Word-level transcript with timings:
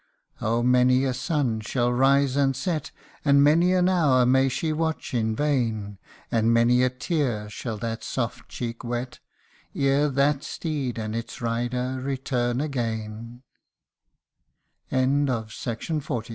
Oh! 0.41 0.63
many 0.63 1.03
a 1.05 1.13
sun 1.13 1.59
shall 1.59 1.93
rise 1.93 2.35
and 2.35 2.55
set, 2.55 2.89
And 3.23 3.43
many 3.43 3.71
an 3.73 3.87
hour 3.87 4.25
may 4.25 4.49
she 4.49 4.73
watch 4.73 5.13
in 5.13 5.35
vain, 5.35 5.99
And 6.31 6.51
many 6.51 6.81
a 6.81 6.89
tear 6.89 7.47
shall 7.51 7.77
that 7.77 8.03
soft 8.03 8.49
cheek 8.49 8.83
wet, 8.83 9.19
Ere 9.75 10.09
that 10.09 10.43
steed 10.43 10.97
and 10.97 11.15
its 11.15 11.39
rider 11.39 11.99
return 12.01 13.43